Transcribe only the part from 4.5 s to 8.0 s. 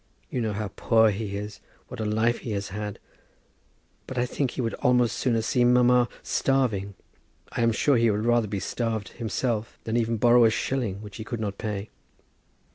would almost sooner see mamma starving; I am sure